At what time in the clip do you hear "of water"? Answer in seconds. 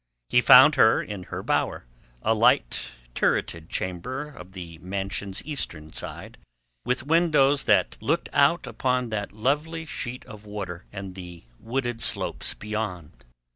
10.25-10.85